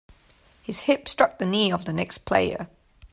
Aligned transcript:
His 0.63 0.79
hip 0.85 1.07
struck 1.07 1.37
the 1.37 1.45
knee 1.45 1.71
of 1.71 1.85
the 1.85 1.93
next 1.93 2.25
player. 2.25 2.67